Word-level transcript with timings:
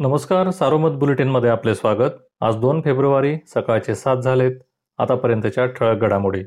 नमस्कार 0.00 0.50
सारोमत 0.50 0.90
बुलेटिनमध्ये 0.90 1.50
आपले 1.50 1.74
स्वागत. 1.74 2.10
आज 2.40 2.56
दोन 2.56 2.80
फेब्रुवारी 2.80 3.36
सकाळचे 3.46 3.94
सात 3.94 4.16
झालेत. 4.16 4.52
आतापर्यंतच्या 4.98 5.66
ठळक 5.66 6.00
घडामोडी. 6.00 6.42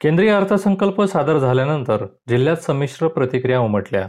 केंद्रीय 0.00 0.30
अर्थसंकल्प 0.30 1.02
सादर 1.02 1.38
झाल्यानंतर 1.38 2.06
जिल्ह्यात 2.28 2.56
संमिश्र 2.56 3.08
प्रतिक्रिया 3.08 3.60
उमटल्या. 3.60 4.08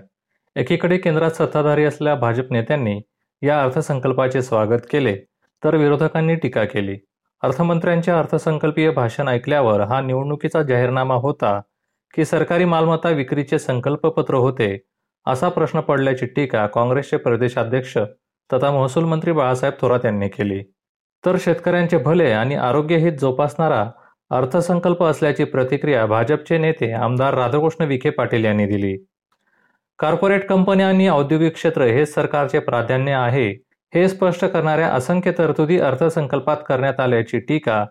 एकीकडे 0.55 0.97
केंद्रात 0.97 1.31
सत्ताधारी 1.31 1.83
असलेल्या 1.83 2.15
भाजप 2.15 2.51
नेत्यांनी 2.51 3.01
या 3.41 3.61
अर्थसंकल्पाचे 3.63 4.41
स्वागत 4.41 4.87
केले 4.91 5.15
तर 5.63 5.75
विरोधकांनी 5.75 6.35
टीका 6.35 6.63
केली. 6.63 6.97
अर्थमंत्र्यांचे 7.43 8.11
अर्थसंकल्पीय 8.11 8.91
भाषण 8.91 9.27
ऐकल्यावर 9.27 9.81
हा 9.81 10.01
निवडणुकीचा 10.01 10.61
जाहीरनामा 10.61 11.15
होता 11.15 11.61
की 12.13 12.25
सरकारी 12.25 12.65
मालमत्ता 12.65 13.09
विक्रीचे 13.09 13.59
संकल्पपत्र 13.59 14.33
होते 14.33 14.77
असा 15.27 15.49
प्रश्न 15.49 15.79
पडल्याची 15.79 16.25
टीका 16.25 16.65
काँग्रेसचे 16.67 17.17
प्रदेशाध्यक्ष 17.17 17.97
तथा 18.49 18.71
महसूल 18.71 19.03
मंत्री 19.03 19.31
बाळासाहेब 19.31 19.73
थोरात 19.81 20.05
यांनी 20.05 20.27
केली. 20.27 20.61
तर 21.23 21.35
शेतकऱ्यांचे 21.39 21.97
भले 21.97 22.31
आणि 22.31 22.55
आरोग्य 22.55 22.97
हित 22.97 23.13
जोपासणारा 23.19 23.85
अर्थसंकल्प 24.31 25.03
असल्याची 25.03 25.43
प्रतिक्रिया 25.43 26.05
भाजपचे 26.05 26.57
नेते 26.57 26.91
आमदार 26.91 27.33
राधाकृष्ण 27.33 27.85
विखे 27.85 28.09
पाटील 28.09 28.45
यांनी 28.45 28.65
दिली. 28.65 28.95
कॉर्पोरेट 29.99 30.47
कंपन्या 30.47 30.87
आणि 30.87 31.07
औद्योगिक 31.09 31.53
क्षेत्र 31.53 31.83
हे 31.83 32.05
सरकारचे 32.05 32.59
प्राधान्य 32.59 33.11
आहे 33.11 33.49
हे 33.93 34.07
स्पष्ट 34.09 34.45
करणाऱ्या 34.45 34.87
असंख्य 34.87 35.31
तरतुदी 35.37 35.79
अर्थसंकल्पात 35.79 36.57
करण्यात 36.67 36.99
आल्याची 36.99 37.39
टीका 37.39 37.85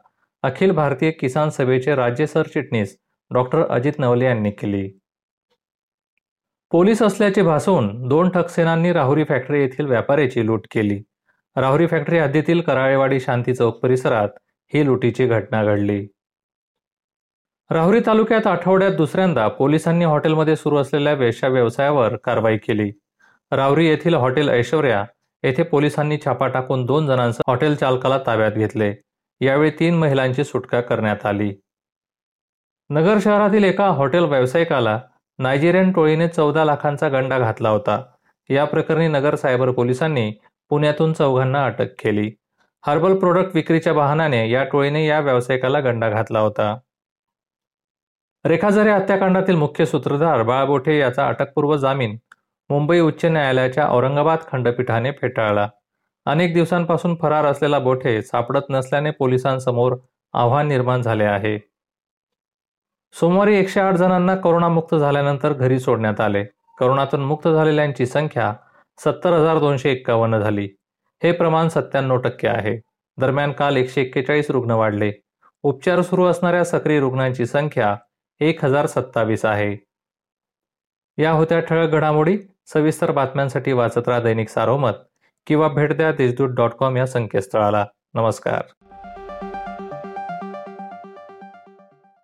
अखिल 0.44 0.70
भारतीय 0.70 1.10
किसान 1.10 1.50
सभेचे 1.50 1.94
राज्य 1.94 2.26
सरचिटणीस 2.26 2.96
डॉक्टर 3.30 3.62
अजित 3.70 3.98
नवले 3.98 4.24
यांनी 4.24 4.50
केली. 4.50 4.88
पोलीस 6.74 7.02
असल्याचे 7.02 7.42
भासवून 7.42 8.08
दोन 8.08 8.28
ठकसेनांनी 8.28 8.92
राहुरी 8.92 9.24
फॅक्टरी 9.24 9.60
येथील 9.60 9.86
व्यापाऱ्याची 9.86 10.46
लूट 10.46 10.66
केली. 10.70 11.02
राहुरी 11.56 11.86
फॅक्टरी 11.86 12.18
हद्दीतील 12.18 12.60
कराळेवाडी 12.60 13.20
शांती 13.20 13.54
चौक 13.54 13.78
परिसरात 13.82 14.28
ही 14.74 14.84
लुटीची 14.86 15.26
घटना 15.26 15.64
घडली. 15.64 16.06
राहुरी 17.70 18.00
तालुक्यात 18.06 18.46
आठवड्यात 18.46 18.92
दुसऱ्यांदा 18.92 19.48
पोलिसांनी 19.48 20.04
हॉटेलमध्ये 20.04 20.56
सुरू 20.56 20.76
असलेल्या 20.76 21.12
वेश्या 21.12 21.48
व्यवसायावर 21.48 22.16
कारवाई 22.16 22.56
केली. 22.56 22.90
राहुरी 23.52 23.86
येथील 23.86 24.14
हॉटेल 24.14 24.48
ऐश्वर्या 24.48 25.04
येथे 25.42 25.62
पोलिसांनी 25.62 26.18
छापा 26.24 26.48
टाकून 26.48 26.86
दोन 26.86 27.06
जणांसह 27.06 27.42
हॉटेल 27.48 27.74
चालकाला 27.74 28.18
ताब्यात 28.18 28.52
घेतले. 28.52 28.94
यावेळी 29.40 29.70
तीन 29.70 29.94
महिलांची 29.94 30.44
सुटका 30.44 30.80
करण्यात 30.80 31.26
आली. 31.26 31.54
नगर 32.90 33.18
शहरातील 33.20 33.64
एका 33.64 33.88
हॉटेल 33.88 34.24
व्यावसायिकाला 34.24 35.00
नायजेरियन 35.38 35.92
टोळीने 35.92 36.28
चौदा 36.28 36.64
लाखांचा 36.64 37.08
गंडा 37.08 37.38
घातला 37.38 37.68
होता. 37.68 38.02
या 38.50 38.64
प्रकरणी 38.64 39.08
नगर 39.08 39.34
सायबर 39.34 39.70
पोलिसांनी 39.70 40.32
पुण्यातून 40.70 41.12
चौघांना 41.12 41.64
अटक 41.64 41.88
केली. 41.98 42.30
हर्बल 42.86 43.18
प्रोडक्ट 43.18 43.50
विक्रीच्या 43.54 43.92
वाहनाने 43.92 44.50
या 44.50 44.64
टोळीने 44.64 45.06
या 45.06 45.20
व्यावसायिकाला 45.20 45.80
गंडा 45.80 46.10
घातला 46.10 46.40
होता. 46.40 46.78
रेखाझरे 48.44 48.90
हत्याकांडातील 48.90 49.54
मुख्य 49.54 49.86
सूत्रधार 49.86 50.42
बाळबोठे 50.42 50.98
याचा 50.98 51.26
अटकपूर्व 51.28 51.76
जामीन 51.76 52.16
मुंबई 52.70 53.00
उच्च 53.00 53.24
न्यायालयाच्या 53.24 53.86
औरंगाबाद 53.88 54.38
खंडपीठाने 54.52 55.10
फेटाळला. 55.10 55.68
अनेक 56.26 56.54
दिवसांपासून 56.54 57.14
फरार 57.14 57.44
असलेला 57.44 57.78
बोठे 57.78 58.22
सापडत 58.22 58.70
नसल्याने 58.70 59.10
पोलिसांसमोर 59.10 59.96
आव्हान 60.32 60.68
निर्माण 60.68 61.02
झाले 61.02 61.24
आहे. 61.24 61.73
सोमवारी 63.20 63.56
एकशे 63.56 63.80
आठ 63.80 63.94
जणांना 63.94 64.36
करोनामुक्त 64.36 64.94
झाल्यानंतर 64.94 65.52
घरी 65.52 65.78
सोडण्यात 65.78 66.20
आले. 66.20 66.44
करोनातून 66.78 67.24
मुक्त 67.24 67.48
झालेल्यांची 67.48 68.06
संख्या 68.06 68.54
सत्तर 68.98 69.32
हजार 69.32 69.58
दोनशे 69.58 69.90
एक्कावन्न 69.90 70.38
झाली. 70.38 70.68
हे 71.22 71.32
प्रमाण 71.32 71.68
सत्त्याण्णव 71.68 72.16
टक्के 72.16 72.48
आहे. 72.48 72.80
दरम्यान 73.16 73.52
काल 73.52 73.76
एकशे 73.76 74.02
एक्केचाळीस 74.02 74.50
रुग्ण 74.50 74.70
वाढले. 74.70 75.12
उपचार 75.62 76.02
सुरू 76.02 76.24
असणाऱ्या 76.24 76.64
सक्रिय 76.64 77.00
रुग्णांची 77.00 77.46
संख्या 77.46 77.96
एक 78.40 78.64
हजार 78.64 78.86
सत्तावीस 78.86 79.44
आहे. 79.44 79.76
या 81.22 81.30
होत्या 81.30 81.60
ठळक 81.60 81.90
घडामोडी 81.90 82.38
सविस्तर 82.66 83.10
बातम्यांसाठी 83.10 83.72
वाचत 83.72 84.08
राहा 84.08 84.20
दैनिक 84.20 84.48
सारोमत 84.48 84.92
किंवा 85.46 85.68
भेट 85.68 85.92
द्या 85.92 86.12
देशदूत 86.12 86.48
डॉट 86.48 86.70
कॉम 86.70 86.96
या 86.96 87.06
संकेतस्थळाला. 87.06 87.86
नमस्कार. 88.14 88.62